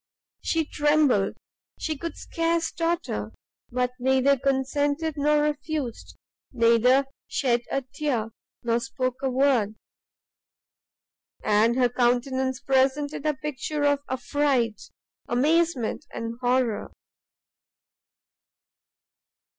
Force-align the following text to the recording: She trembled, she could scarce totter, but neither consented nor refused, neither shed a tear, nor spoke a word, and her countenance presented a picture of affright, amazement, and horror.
She 0.43 0.65
trembled, 0.65 1.35
she 1.77 1.95
could 1.95 2.17
scarce 2.17 2.71
totter, 2.71 3.33
but 3.71 3.91
neither 3.99 4.35
consented 4.35 5.13
nor 5.15 5.43
refused, 5.43 6.17
neither 6.51 7.05
shed 7.27 7.61
a 7.69 7.83
tear, 7.83 8.31
nor 8.63 8.79
spoke 8.79 9.21
a 9.21 9.29
word, 9.29 9.75
and 11.43 11.75
her 11.75 11.87
countenance 11.87 12.61
presented 12.61 13.27
a 13.27 13.35
picture 13.35 13.83
of 13.83 13.99
affright, 14.09 14.81
amazement, 15.27 16.07
and 16.11 16.33
horror. 16.41 16.89